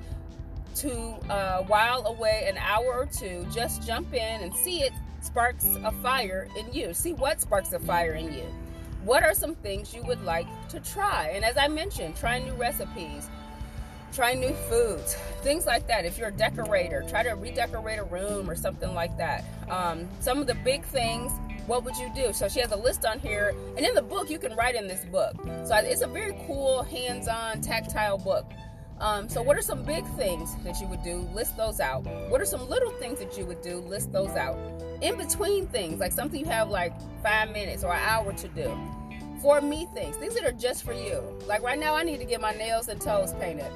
to 0.75 0.91
uh, 1.31 1.63
while 1.63 2.05
away 2.05 2.45
an 2.47 2.59
hour 2.59 2.93
or 2.93 3.07
two. 3.07 3.47
Just 3.51 3.87
jump 3.87 4.13
in 4.13 4.43
and 4.43 4.53
see 4.53 4.83
it 4.83 4.93
sparks 5.23 5.77
a 5.83 5.91
fire 5.91 6.47
in 6.57 6.71
you. 6.73 6.93
See 6.93 7.13
what 7.13 7.41
sparks 7.41 7.73
a 7.73 7.79
fire 7.79 8.13
in 8.13 8.33
you 8.33 8.45
what 9.03 9.23
are 9.23 9.33
some 9.33 9.55
things 9.55 9.93
you 9.93 10.03
would 10.03 10.21
like 10.23 10.47
to 10.69 10.79
try? 10.79 11.31
And 11.33 11.45
as 11.45 11.57
I 11.57 11.67
mentioned, 11.67 12.15
try 12.15 12.39
new 12.39 12.53
recipes. 12.53 13.29
try 14.11 14.33
new 14.33 14.53
foods, 14.67 15.13
things 15.43 15.67
like 15.67 15.87
that. 15.87 16.03
If 16.03 16.17
you're 16.17 16.29
a 16.29 16.31
decorator, 16.31 17.05
try 17.07 17.21
to 17.21 17.29
redecorate 17.35 17.99
a 17.99 18.03
room 18.03 18.49
or 18.49 18.55
something 18.55 18.93
like 18.95 19.15
that. 19.17 19.45
Um, 19.69 20.09
some 20.19 20.39
of 20.39 20.47
the 20.47 20.55
big 20.55 20.83
things, 20.83 21.31
what 21.67 21.83
would 21.83 21.95
you 21.95 22.11
do? 22.15 22.33
So 22.33 22.49
she 22.49 22.59
has 22.59 22.71
a 22.71 22.75
list 22.75 23.05
on 23.05 23.19
here, 23.19 23.53
and 23.77 23.85
in 23.85 23.93
the 23.93 24.01
book, 24.01 24.31
you 24.31 24.39
can 24.39 24.55
write 24.55 24.73
in 24.73 24.87
this 24.87 25.05
book. 25.05 25.35
So 25.63 25.75
it's 25.75 26.01
a 26.01 26.07
very 26.07 26.35
cool, 26.47 26.81
hands 26.81 27.27
on, 27.27 27.61
tactile 27.61 28.17
book. 28.17 28.51
Um, 28.99 29.29
so, 29.29 29.41
what 29.41 29.57
are 29.57 29.61
some 29.61 29.83
big 29.83 30.05
things 30.17 30.55
that 30.65 30.81
you 30.81 30.87
would 30.87 31.03
do? 31.03 31.19
List 31.33 31.55
those 31.55 31.79
out. 31.79 32.03
What 32.29 32.41
are 32.41 32.45
some 32.45 32.67
little 32.67 32.91
things 32.99 33.19
that 33.19 33.37
you 33.37 33.45
would 33.45 33.61
do? 33.61 33.77
List 33.77 34.11
those 34.11 34.31
out. 34.31 34.57
In 35.01 35.17
between 35.17 35.67
things, 35.67 35.99
like 35.99 36.11
something 36.11 36.39
you 36.39 36.45
have 36.47 36.69
like 36.69 36.93
five 37.23 37.51
minutes 37.51 37.83
or 37.83 37.93
an 37.93 38.01
hour 38.01 38.33
to 38.33 38.47
do. 38.49 38.77
For 39.41 39.61
me, 39.61 39.87
things, 39.93 40.17
things 40.17 40.35
that 40.35 40.43
are 40.43 40.51
just 40.51 40.83
for 40.83 40.93
you. 40.93 41.21
Like 41.47 41.61
right 41.61 41.79
now, 41.79 41.95
I 41.95 42.03
need 42.03 42.19
to 42.19 42.25
get 42.25 42.41
my 42.41 42.51
nails 42.51 42.89
and 42.89 42.99
toes 42.99 43.33
painted. 43.39 43.71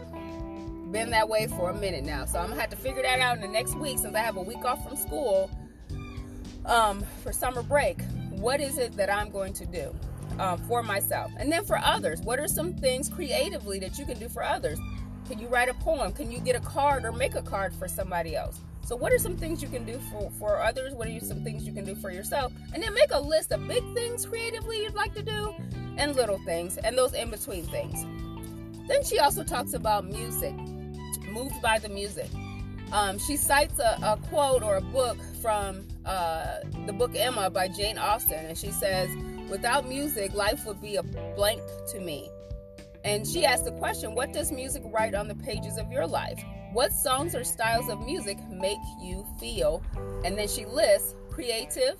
Been 0.91 1.09
that 1.11 1.27
way 1.27 1.47
for 1.47 1.71
a 1.71 1.73
minute 1.73 2.03
now, 2.03 2.25
so 2.25 2.39
I'm 2.39 2.49
gonna 2.49 2.61
have 2.61 2.69
to 2.69 2.75
figure 2.75 3.01
that 3.01 3.19
out 3.19 3.35
in 3.37 3.41
the 3.41 3.47
next 3.47 3.75
week 3.75 3.97
since 3.97 4.15
I 4.15 4.19
have 4.19 4.35
a 4.35 4.41
week 4.41 4.63
off 4.65 4.83
from 4.87 4.95
school 4.95 5.49
um, 6.65 7.03
for 7.23 7.31
summer 7.31 7.63
break. 7.63 8.01
What 8.29 8.59
is 8.59 8.77
it 8.77 8.95
that 8.97 9.09
I'm 9.09 9.29
going 9.31 9.53
to 9.53 9.65
do? 9.65 9.95
Um, 10.39 10.57
for 10.63 10.81
myself 10.81 11.31
and 11.37 11.51
then 11.51 11.63
for 11.63 11.77
others 11.77 12.19
what 12.21 12.39
are 12.39 12.47
some 12.47 12.73
things 12.73 13.07
creatively 13.07 13.77
that 13.77 13.99
you 13.99 14.05
can 14.07 14.17
do 14.17 14.27
for 14.27 14.41
others 14.41 14.79
can 15.27 15.39
you 15.39 15.47
write 15.47 15.69
a 15.69 15.73
poem? 15.75 16.11
Can 16.11 16.31
you 16.31 16.39
get 16.39 16.55
a 16.55 16.59
card 16.59 17.05
or 17.05 17.11
make 17.11 17.35
a 17.35 17.41
card 17.41 17.73
for 17.73 17.87
somebody 17.87 18.35
else? 18.35 18.59
So, 18.85 18.97
what 18.97 19.13
are 19.13 19.19
some 19.19 19.37
things 19.37 19.61
you 19.61 19.69
can 19.69 19.85
do 19.85 19.99
for, 20.11 20.29
for 20.37 20.61
others? 20.61 20.93
What 20.93 21.07
are 21.07 21.19
some 21.21 21.43
things 21.43 21.63
you 21.63 21.71
can 21.71 21.85
do 21.85 21.95
for 21.95 22.11
yourself? 22.11 22.51
And 22.73 22.83
then 22.83 22.93
make 22.93 23.11
a 23.11 23.19
list 23.19 23.51
of 23.51 23.65
big 23.67 23.83
things 23.93 24.25
creatively 24.25 24.83
you'd 24.83 24.93
like 24.93 25.13
to 25.15 25.23
do 25.23 25.53
and 25.97 26.15
little 26.15 26.39
things 26.39 26.77
and 26.77 26.97
those 26.97 27.13
in 27.13 27.29
between 27.29 27.63
things. 27.65 28.05
Then 28.87 29.03
she 29.03 29.19
also 29.19 29.43
talks 29.43 29.73
about 29.73 30.05
music, 30.05 30.53
moved 31.31 31.61
by 31.61 31.79
the 31.79 31.87
music. 31.87 32.29
Um, 32.91 33.17
she 33.17 33.37
cites 33.37 33.79
a, 33.79 33.97
a, 34.03 34.19
quote 34.29 34.61
or 34.61 34.75
a 34.75 34.81
book 34.81 35.17
from 35.41 35.87
uh, 36.05 36.57
the 36.85 36.93
book 36.93 37.15
Emma 37.15 37.49
by 37.49 37.67
Jane 37.69 37.97
Austen, 37.97 38.45
and 38.45 38.57
she 38.57 38.71
says, 38.71 39.09
Without 39.49 39.87
music, 39.87 40.33
life 40.33 40.65
would 40.65 40.81
be 40.81 40.97
a 40.97 41.03
blank 41.03 41.61
to 41.91 41.99
me. 41.99 42.29
And 43.03 43.25
she 43.27 43.45
asked 43.45 43.65
the 43.65 43.71
question 43.71 44.13
What 44.13 44.33
does 44.33 44.51
music 44.51 44.83
write 44.85 45.15
on 45.15 45.27
the 45.27 45.35
pages 45.35 45.77
of 45.77 45.91
your 45.91 46.05
life? 46.05 46.43
What 46.73 46.91
songs 46.91 47.35
or 47.35 47.43
styles 47.43 47.87
of 47.87 48.03
music 48.03 48.39
make 48.49 48.79
you 48.99 49.23
feel? 49.39 49.83
And 50.25 50.35
then 50.35 50.47
she 50.47 50.65
lists 50.65 51.13
creative, 51.29 51.99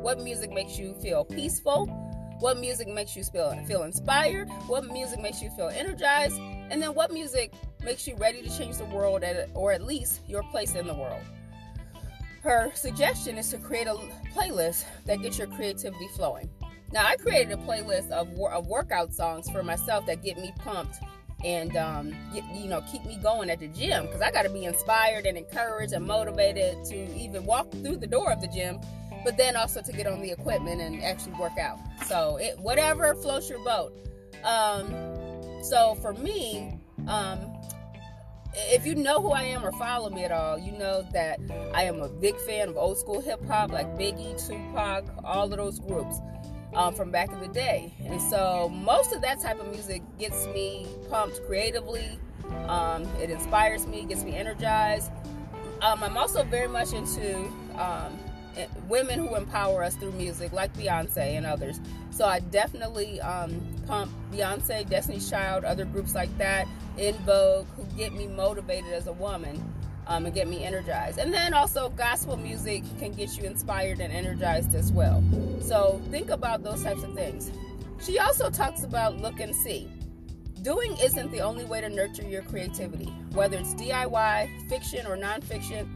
what 0.00 0.18
music 0.18 0.50
makes 0.50 0.78
you 0.78 0.94
feel 0.94 1.26
peaceful, 1.26 1.84
what 2.40 2.58
music 2.58 2.88
makes 2.88 3.14
you 3.14 3.22
feel, 3.22 3.54
feel 3.66 3.82
inspired, 3.82 4.48
what 4.66 4.86
music 4.86 5.20
makes 5.20 5.42
you 5.42 5.50
feel 5.50 5.68
energized, 5.68 6.40
and 6.40 6.80
then 6.80 6.94
what 6.94 7.12
music 7.12 7.52
makes 7.84 8.06
you 8.06 8.16
ready 8.16 8.40
to 8.40 8.48
change 8.56 8.78
the 8.78 8.86
world 8.86 9.24
at, 9.24 9.50
or 9.52 9.72
at 9.72 9.82
least 9.82 10.20
your 10.26 10.42
place 10.44 10.74
in 10.74 10.86
the 10.86 10.94
world. 10.94 11.22
Her 12.42 12.72
suggestion 12.74 13.36
is 13.36 13.50
to 13.50 13.58
create 13.58 13.88
a 13.88 13.94
playlist 14.34 14.86
that 15.04 15.20
gets 15.20 15.36
your 15.36 15.48
creativity 15.48 16.08
flowing. 16.16 16.48
Now, 16.92 17.06
I 17.06 17.16
created 17.16 17.52
a 17.52 17.62
playlist 17.62 18.10
of, 18.10 18.28
of 18.40 18.66
workout 18.68 19.12
songs 19.12 19.50
for 19.50 19.62
myself 19.62 20.06
that 20.06 20.22
get 20.22 20.38
me 20.38 20.54
pumped 20.58 20.96
and 21.44 21.76
um, 21.76 22.16
get, 22.32 22.42
you 22.54 22.68
know 22.68 22.82
keep 22.90 23.04
me 23.04 23.18
going 23.22 23.50
at 23.50 23.60
the 23.60 23.68
gym 23.68 24.06
because 24.06 24.22
I 24.22 24.30
got 24.32 24.42
to 24.42 24.50
be 24.50 24.64
inspired 24.64 25.26
and 25.26 25.36
encouraged 25.36 25.92
and 25.92 26.04
motivated 26.04 26.82
to 26.86 27.14
even 27.16 27.44
walk 27.44 27.70
through 27.70 27.96
the 27.96 28.06
door 28.06 28.32
of 28.32 28.40
the 28.40 28.48
gym, 28.48 28.80
but 29.24 29.36
then 29.36 29.54
also 29.54 29.82
to 29.82 29.92
get 29.92 30.06
on 30.06 30.20
the 30.20 30.30
equipment 30.30 30.80
and 30.80 31.02
actually 31.02 31.34
work 31.34 31.58
out. 31.58 31.78
So 32.06 32.38
it 32.40 32.58
whatever 32.58 33.14
floats 33.14 33.48
your 33.48 33.62
boat. 33.64 33.92
Um, 34.42 34.92
so 35.62 35.94
for 36.00 36.14
me, 36.14 36.78
um, 37.06 37.38
if 38.54 38.86
you 38.86 38.94
know 38.94 39.20
who 39.20 39.30
I 39.30 39.42
am 39.42 39.64
or 39.64 39.72
follow 39.72 40.10
me 40.10 40.24
at 40.24 40.32
all, 40.32 40.58
you 40.58 40.72
know 40.72 41.06
that 41.12 41.40
I 41.74 41.84
am 41.84 42.00
a 42.00 42.08
big 42.08 42.38
fan 42.40 42.68
of 42.68 42.76
old 42.76 42.98
school 42.98 43.20
hip 43.20 43.44
hop 43.46 43.72
like 43.72 43.86
Biggie, 43.98 44.36
Tupac, 44.46 45.04
all 45.24 45.50
of 45.50 45.56
those 45.56 45.80
groups 45.80 46.20
um, 46.74 46.94
from 46.94 47.10
back 47.10 47.30
in 47.30 47.40
the 47.40 47.48
day. 47.48 47.92
And 48.04 48.20
so 48.20 48.68
most 48.68 49.12
of 49.12 49.22
that 49.22 49.40
type 49.40 49.60
of 49.60 49.70
music 49.70 50.02
gets 50.18 50.46
me 50.48 50.86
pumped 51.10 51.44
creatively. 51.46 52.18
Um, 52.68 53.04
it 53.20 53.30
inspires 53.30 53.86
me, 53.86 54.04
gets 54.04 54.24
me 54.24 54.34
energized. 54.34 55.10
Um, 55.80 56.02
I'm 56.02 56.16
also 56.16 56.44
very 56.44 56.68
much 56.68 56.92
into 56.92 57.46
um, 57.76 58.18
women 58.88 59.18
who 59.18 59.34
empower 59.34 59.82
us 59.82 59.96
through 59.96 60.12
music, 60.12 60.52
like 60.52 60.72
Beyonce 60.74 61.36
and 61.36 61.46
others. 61.46 61.80
So 62.10 62.24
I 62.26 62.40
definitely 62.40 63.20
um, 63.20 63.60
pump 63.86 64.12
Beyonce, 64.32 64.88
Destiny's 64.88 65.28
Child, 65.28 65.64
other 65.64 65.84
groups 65.84 66.14
like 66.14 66.36
that, 66.38 66.68
En 66.98 67.14
Vogue, 67.24 67.66
who 67.76 67.84
get 67.96 68.12
me 68.12 68.26
motivated 68.26 68.92
as 68.92 69.06
a 69.06 69.12
woman 69.12 69.73
um, 70.06 70.26
and 70.26 70.34
get 70.34 70.48
me 70.48 70.64
energized. 70.64 71.18
And 71.18 71.32
then 71.32 71.54
also, 71.54 71.90
gospel 71.90 72.36
music 72.36 72.82
can 72.98 73.12
get 73.12 73.36
you 73.36 73.44
inspired 73.44 74.00
and 74.00 74.12
energized 74.12 74.74
as 74.74 74.92
well. 74.92 75.22
So 75.60 76.00
think 76.10 76.30
about 76.30 76.62
those 76.62 76.82
types 76.82 77.02
of 77.02 77.14
things. 77.14 77.50
She 78.00 78.18
also 78.18 78.50
talks 78.50 78.84
about 78.84 79.20
look 79.20 79.40
and 79.40 79.54
see. 79.54 79.88
Doing 80.62 80.96
isn't 80.96 81.30
the 81.30 81.40
only 81.40 81.64
way 81.64 81.80
to 81.80 81.88
nurture 81.88 82.26
your 82.26 82.42
creativity, 82.42 83.12
whether 83.32 83.58
it's 83.58 83.74
DIY, 83.74 84.68
fiction, 84.68 85.06
or 85.06 85.16
nonfiction. 85.16 85.86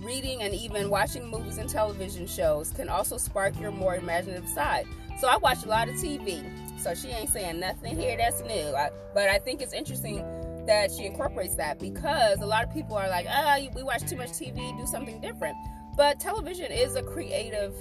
Reading 0.00 0.42
and 0.42 0.54
even 0.54 0.90
watching 0.90 1.26
movies 1.28 1.58
and 1.58 1.68
television 1.68 2.26
shows 2.26 2.70
can 2.70 2.88
also 2.88 3.16
spark 3.16 3.58
your 3.58 3.70
more 3.70 3.96
imaginative 3.96 4.48
side. 4.48 4.86
So 5.18 5.28
I 5.28 5.36
watch 5.38 5.64
a 5.64 5.68
lot 5.68 5.88
of 5.88 5.94
TV. 5.94 6.44
So 6.78 6.94
she 6.94 7.08
ain't 7.08 7.30
saying 7.30 7.58
nothing 7.58 7.96
here 7.96 8.16
that's 8.16 8.42
new. 8.42 8.74
I, 8.76 8.90
but 9.14 9.28
I 9.28 9.38
think 9.38 9.62
it's 9.62 9.72
interesting 9.72 10.24
that 10.66 10.90
she 10.90 11.04
incorporates 11.04 11.54
that 11.56 11.78
because 11.78 12.40
a 12.40 12.46
lot 12.46 12.64
of 12.64 12.72
people 12.72 12.96
are 12.96 13.08
like, 13.08 13.26
ah, 13.28 13.56
oh, 13.58 13.68
we 13.74 13.82
watch 13.82 14.08
too 14.08 14.16
much 14.16 14.30
TV, 14.30 14.76
do 14.78 14.86
something 14.86 15.20
different. 15.20 15.56
But 15.96 16.20
television 16.20 16.70
is 16.70 16.96
a 16.96 17.02
creative 17.02 17.74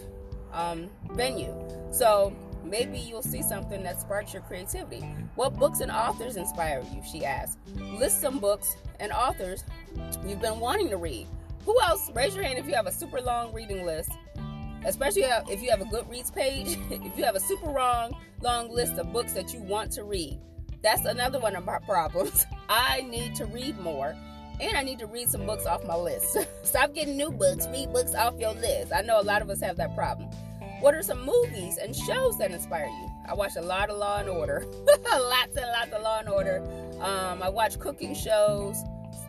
um, 0.54 0.90
venue. 1.12 1.54
So 1.92 2.34
maybe 2.64 2.98
you'll 2.98 3.22
see 3.22 3.42
something 3.42 3.84
that 3.84 4.00
sparks 4.00 4.34
your 4.34 4.42
creativity. 4.44 5.02
What 5.36 5.56
books 5.56 5.82
and 5.82 5.92
authors 5.92 6.38
inspire 6.38 6.84
you? 6.94 7.02
She 7.10 7.26
asked. 7.26 7.60
List 8.00 8.22
some 8.22 8.40
books 8.40 8.76
and 9.00 9.12
authors 9.12 9.64
you've 10.26 10.42
been 10.42 10.60
wanting 10.60 10.90
to 10.90 10.98
read. 10.98 11.28
Who 11.66 11.80
else? 11.82 12.10
Raise 12.14 12.36
your 12.36 12.44
hand 12.44 12.60
if 12.60 12.68
you 12.68 12.76
have 12.76 12.88
a 12.88 12.92
super 12.92 13.20
long 13.22 13.54
reading 13.54 13.86
list. 13.86 14.12
Especially 14.86 15.24
if 15.24 15.64
you 15.64 15.72
have 15.72 15.82
a 15.82 15.86
Goodreads 15.86 16.34
page, 16.34 16.78
if 16.92 17.18
you 17.18 17.24
have 17.24 17.36
a 17.36 17.40
super 17.40 17.72
long, 17.72 18.16
long 18.42 18.74
list 18.74 18.94
of 18.94 19.12
books 19.12 19.34
that 19.34 19.52
you 19.54 19.60
want 19.62 19.92
to 19.94 20.04
read. 20.04 20.40
That's 20.84 21.06
another 21.06 21.40
one 21.40 21.56
of 21.56 21.66
my 21.66 21.80
problems. 21.80 22.46
I 22.70 23.02
need 23.04 23.36
to 23.36 23.46
read 23.46 23.80
more 23.80 24.16
and 24.60 24.78
I 24.78 24.84
need 24.84 25.00
to 25.00 25.08
read 25.08 25.30
some 25.30 25.46
books 25.46 25.66
off 25.66 25.84
my 25.86 25.96
list. 25.96 26.38
Stop 26.64 26.94
getting 26.94 27.18
new 27.18 27.32
books, 27.32 27.68
read 27.68 27.92
books 27.92 28.16
off 28.16 28.40
your 28.40 28.54
list. 28.54 28.94
I 28.94 29.02
know 29.02 29.20
a 29.20 29.24
lot 29.24 29.42
of 29.42 29.50
us 29.50 29.62
have 29.62 29.78
that 29.78 29.96
problem. 29.96 30.30
What 30.80 30.94
are 30.94 31.04
some 31.04 31.26
movies 31.26 31.78
and 31.78 31.96
shows 31.96 32.38
that 32.38 32.52
inspire 32.52 32.86
you? 32.86 33.10
I 33.28 33.34
watch 33.34 33.56
a 33.56 33.62
lot 33.62 33.90
of 33.90 33.98
Law 33.98 34.18
and 34.20 34.30
Order, 34.30 34.66
lots 35.12 35.56
and 35.56 35.66
lots 35.68 35.92
of 35.94 36.02
Law 36.02 36.20
and 36.20 36.30
Order. 36.30 36.64
Um, 37.00 37.42
I 37.42 37.50
watch 37.50 37.80
cooking 37.80 38.14
shows. 38.14 38.78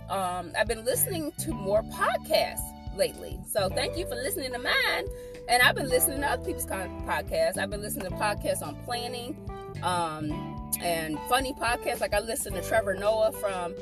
Um, 0.09 0.53
I've 0.59 0.69
been 0.69 0.85
listening 0.85 1.33
to 1.39 1.53
more 1.53 1.83
podcasts 1.83 2.73
lately. 2.97 3.39
So 3.49 3.69
thank 3.69 3.97
you 3.97 4.07
for 4.07 4.15
listening 4.15 4.53
to 4.53 4.59
mine. 4.59 5.05
And 5.49 5.63
I've 5.63 5.77
been 5.77 5.89
listening 5.89 6.21
to 6.21 6.27
other 6.27 6.45
people's 6.45 6.67
podcasts. 6.67 7.57
I've 7.57 7.71
been 7.71 7.83
listening 7.83 8.11
to 8.11 8.17
podcasts 8.17 8.63
on 8.63 8.77
planning. 8.85 9.37
Um, 9.83 10.56
and 10.81 11.19
funny 11.29 11.53
podcasts. 11.55 12.01
Like 12.01 12.15
I 12.15 12.21
listen 12.21 12.53
to 12.55 12.63
Trevor 12.63 12.95
Noah 12.95 13.33
from 13.33 13.75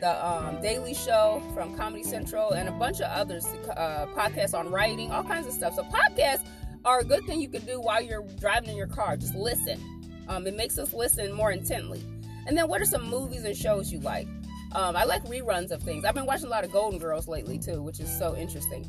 the 0.00 0.26
um, 0.26 0.60
Daily 0.60 0.94
Show 0.94 1.42
from 1.54 1.76
Comedy 1.76 2.02
Central 2.02 2.52
and 2.52 2.68
a 2.68 2.72
bunch 2.72 3.00
of 3.00 3.10
others, 3.10 3.46
uh, 3.76 4.06
podcasts 4.14 4.58
on 4.58 4.70
writing, 4.70 5.10
all 5.10 5.24
kinds 5.24 5.46
of 5.46 5.52
stuff. 5.52 5.74
So 5.74 5.84
podcasts 5.84 6.46
are 6.84 7.00
a 7.00 7.04
good 7.04 7.24
thing 7.26 7.40
you 7.40 7.48
can 7.48 7.64
do 7.64 7.80
while 7.80 8.00
you're 8.00 8.24
driving 8.38 8.70
in 8.70 8.76
your 8.76 8.86
car. 8.86 9.16
Just 9.16 9.34
listen. 9.34 9.80
Um, 10.28 10.46
it 10.46 10.56
makes 10.56 10.78
us 10.78 10.92
listen 10.92 11.32
more 11.32 11.52
intently. 11.52 12.02
And 12.46 12.56
then 12.56 12.68
what 12.68 12.80
are 12.80 12.86
some 12.86 13.08
movies 13.08 13.44
and 13.44 13.56
shows 13.56 13.92
you 13.92 14.00
like? 14.00 14.28
Um, 14.72 14.96
I 14.96 15.04
like 15.04 15.24
reruns 15.24 15.70
of 15.70 15.82
things. 15.82 16.04
I've 16.04 16.14
been 16.14 16.26
watching 16.26 16.46
a 16.46 16.50
lot 16.50 16.64
of 16.64 16.72
Golden 16.72 16.98
Girls 16.98 17.28
lately 17.28 17.58
too, 17.58 17.82
which 17.82 18.00
is 18.00 18.16
so 18.16 18.36
interesting. 18.36 18.86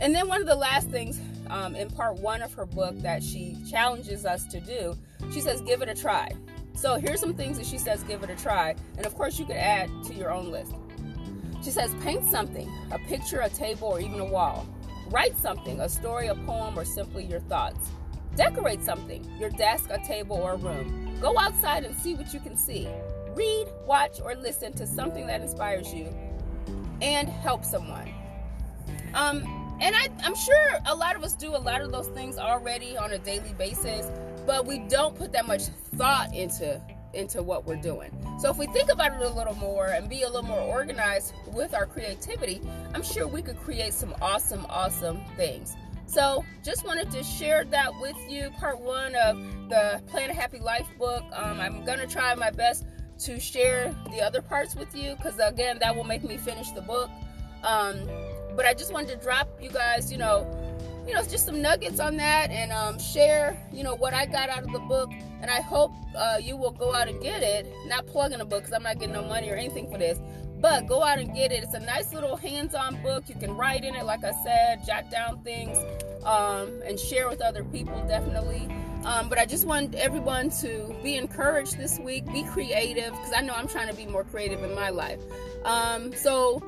And 0.00 0.14
then 0.14 0.28
one 0.28 0.40
of 0.40 0.46
the 0.46 0.54
last 0.54 0.88
things 0.90 1.20
um, 1.50 1.74
in 1.76 1.88
part 1.88 2.16
one 2.16 2.42
of 2.42 2.52
her 2.54 2.66
book 2.66 2.98
that 3.00 3.22
she 3.22 3.56
challenges 3.68 4.24
us 4.24 4.44
to 4.46 4.60
do, 4.60 4.96
she 5.32 5.40
says, 5.40 5.60
give 5.60 5.82
it 5.82 5.88
a 5.88 5.94
try. 5.94 6.32
So 6.74 6.96
here's 6.96 7.20
some 7.20 7.34
things 7.34 7.56
that 7.58 7.66
she 7.66 7.78
says 7.78 8.02
give 8.02 8.22
it 8.22 8.30
a 8.30 8.36
try. 8.36 8.74
And 8.96 9.06
of 9.06 9.14
course, 9.14 9.38
you 9.38 9.46
could 9.46 9.56
add 9.56 9.90
to 10.04 10.14
your 10.14 10.32
own 10.32 10.50
list. 10.50 10.74
She 11.62 11.70
says 11.70 11.94
paint 12.02 12.28
something 12.28 12.70
a 12.90 12.98
picture, 12.98 13.40
a 13.40 13.48
table, 13.48 13.88
or 13.88 14.00
even 14.00 14.20
a 14.20 14.24
wall. 14.24 14.66
Write 15.10 15.36
something 15.38 15.80
a 15.80 15.88
story, 15.88 16.26
a 16.26 16.34
poem, 16.34 16.78
or 16.78 16.84
simply 16.84 17.24
your 17.24 17.40
thoughts. 17.40 17.90
Decorate 18.36 18.82
something 18.82 19.24
your 19.38 19.50
desk, 19.50 19.90
a 19.90 19.98
table, 20.04 20.36
or 20.36 20.54
a 20.54 20.56
room. 20.56 21.16
Go 21.20 21.38
outside 21.38 21.84
and 21.84 21.96
see 21.96 22.14
what 22.14 22.34
you 22.34 22.40
can 22.40 22.56
see. 22.56 22.88
Read, 23.34 23.68
watch, 23.86 24.20
or 24.22 24.34
listen 24.34 24.72
to 24.74 24.86
something 24.86 25.26
that 25.26 25.40
inspires 25.40 25.92
you 25.92 26.14
and 27.00 27.28
help 27.28 27.64
someone. 27.64 28.12
Um, 29.14 29.78
and 29.80 29.94
I, 29.94 30.08
I'm 30.22 30.34
sure 30.34 30.78
a 30.86 30.94
lot 30.94 31.16
of 31.16 31.22
us 31.24 31.34
do 31.34 31.54
a 31.54 31.58
lot 31.58 31.80
of 31.80 31.92
those 31.92 32.08
things 32.08 32.38
already 32.38 32.96
on 32.96 33.12
a 33.12 33.18
daily 33.18 33.52
basis 33.54 34.10
but 34.46 34.66
we 34.66 34.78
don't 34.80 35.14
put 35.16 35.32
that 35.32 35.46
much 35.46 35.64
thought 35.96 36.34
into 36.34 36.80
into 37.14 37.42
what 37.42 37.64
we're 37.64 37.76
doing. 37.76 38.10
So 38.40 38.50
if 38.50 38.58
we 38.58 38.66
think 38.66 38.90
about 38.90 39.12
it 39.12 39.24
a 39.24 39.30
little 39.30 39.54
more 39.54 39.86
and 39.86 40.08
be 40.08 40.22
a 40.22 40.26
little 40.26 40.42
more 40.42 40.60
organized 40.60 41.32
with 41.52 41.72
our 41.72 41.86
creativity, 41.86 42.60
I'm 42.92 43.02
sure 43.02 43.28
we 43.28 43.40
could 43.40 43.56
create 43.58 43.94
some 43.94 44.14
awesome, 44.20 44.66
awesome 44.68 45.20
things. 45.36 45.76
So 46.06 46.44
just 46.64 46.84
wanted 46.84 47.10
to 47.12 47.22
share 47.22 47.64
that 47.66 47.92
with 48.00 48.16
you. 48.28 48.50
Part 48.58 48.80
one 48.80 49.14
of 49.14 49.36
the 49.68 50.02
Plan 50.08 50.30
a 50.30 50.34
Happy 50.34 50.58
Life 50.58 50.88
book. 50.98 51.22
Um, 51.32 51.60
I'm 51.60 51.84
gonna 51.84 52.06
try 52.06 52.34
my 52.34 52.50
best 52.50 52.84
to 53.20 53.38
share 53.38 53.94
the 54.10 54.20
other 54.20 54.42
parts 54.42 54.74
with 54.74 54.94
you 54.94 55.14
because 55.16 55.38
again, 55.38 55.78
that 55.80 55.94
will 55.94 56.04
make 56.04 56.24
me 56.24 56.36
finish 56.36 56.70
the 56.72 56.82
book. 56.82 57.10
Um, 57.62 57.96
but 58.56 58.66
I 58.66 58.74
just 58.74 58.92
wanted 58.92 59.08
to 59.08 59.16
drop 59.16 59.48
you 59.62 59.70
guys, 59.70 60.12
you 60.12 60.18
know, 60.18 60.46
you 61.06 61.14
know, 61.14 61.22
just 61.22 61.46
some 61.46 61.60
nuggets 61.60 62.00
on 62.00 62.16
that 62.16 62.50
and 62.50 62.72
um, 62.72 62.98
share, 62.98 63.56
you 63.72 63.82
know, 63.82 63.94
what 63.94 64.14
I 64.14 64.26
got 64.26 64.48
out 64.48 64.62
of 64.64 64.72
the 64.72 64.78
book. 64.80 65.10
And 65.40 65.50
I 65.50 65.60
hope 65.60 65.92
uh, 66.16 66.38
you 66.40 66.56
will 66.56 66.70
go 66.70 66.94
out 66.94 67.08
and 67.08 67.20
get 67.20 67.42
it. 67.42 67.70
Not 67.86 68.06
plugging 68.06 68.40
a 68.40 68.44
book 68.44 68.62
because 68.62 68.72
I'm 68.72 68.82
not 68.82 68.98
getting 68.98 69.14
no 69.14 69.24
money 69.24 69.50
or 69.50 69.54
anything 69.54 69.90
for 69.90 69.98
this. 69.98 70.18
But 70.60 70.86
go 70.86 71.02
out 71.02 71.18
and 71.18 71.34
get 71.34 71.52
it. 71.52 71.62
It's 71.62 71.74
a 71.74 71.80
nice 71.80 72.14
little 72.14 72.36
hands-on 72.36 73.02
book. 73.02 73.28
You 73.28 73.34
can 73.34 73.54
write 73.54 73.84
in 73.84 73.94
it, 73.94 74.06
like 74.06 74.24
I 74.24 74.32
said, 74.44 74.86
jot 74.86 75.10
down 75.10 75.42
things, 75.42 75.76
um, 76.24 76.80
and 76.86 76.98
share 76.98 77.28
with 77.28 77.42
other 77.42 77.64
people. 77.64 78.02
Definitely. 78.08 78.74
Um, 79.04 79.28
but 79.28 79.36
I 79.36 79.44
just 79.44 79.66
want 79.66 79.94
everyone 79.96 80.48
to 80.62 80.96
be 81.02 81.16
encouraged 81.16 81.76
this 81.76 81.98
week. 81.98 82.24
Be 82.32 82.44
creative 82.44 83.10
because 83.10 83.32
I 83.36 83.42
know 83.42 83.52
I'm 83.52 83.68
trying 83.68 83.88
to 83.88 83.94
be 83.94 84.06
more 84.06 84.24
creative 84.24 84.62
in 84.62 84.74
my 84.74 84.88
life. 84.88 85.20
Um, 85.66 86.14
so 86.14 86.62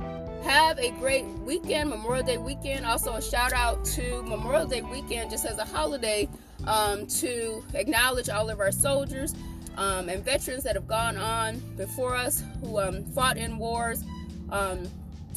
have 0.47 0.79
a 0.79 0.91
great 0.93 1.25
weekend, 1.45 1.91
Memorial 1.91 2.25
Day 2.25 2.39
weekend. 2.39 2.87
Also, 2.87 3.13
a 3.15 3.23
shout 3.23 3.53
out 3.53 3.85
to 3.85 4.23
Memorial 4.23 4.65
Day 4.65 4.81
weekend 4.81 5.29
just 5.29 5.45
as 5.45 5.59
a 5.59 5.65
holiday 5.65 6.29
um, 6.69 7.05
to 7.09 7.65
acknowledge 7.75 8.29
all 8.29 8.49
of 8.49 8.61
our 8.61 8.71
soldiers 8.71 9.35
um, 9.77 10.09
and 10.09 10.25
veterans 10.25 10.63
that 10.63 10.77
have 10.77 10.87
gone 10.87 11.17
on 11.17 11.59
before 11.77 12.15
us 12.15 12.45
who 12.61 12.79
um, 12.79 13.05
fought 13.07 13.37
in 13.37 13.59
wars 13.59 14.05
um, 14.51 14.89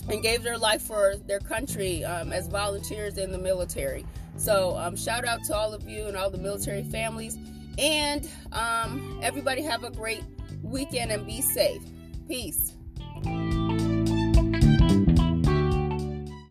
and 0.10 0.22
gave 0.22 0.44
their 0.44 0.60
life 0.60 0.84
for 0.84 1.16
their 1.26 1.40
country 1.40 2.06
um, 2.06 2.32
as 2.32 2.48
volunteers 2.48 3.18
in 3.18 3.32
the 3.32 3.40
military. 3.40 4.06
So, 4.38 4.78
um, 4.78 4.96
shout 4.96 5.26
out 5.26 5.44
to 5.46 5.56
all 5.56 5.74
of 5.74 5.90
you 5.90 6.06
and 6.06 6.16
all 6.16 6.30
the 6.30 6.38
military 6.38 6.84
families. 6.84 7.36
And 7.80 8.30
everybody 9.24 9.64
have 9.64 9.84
a 9.84 9.90
great 9.90 10.24
weekend 10.62 11.12
and 11.12 11.26
be 11.26 11.42
safe. 11.42 11.82
Peace. 12.28 12.74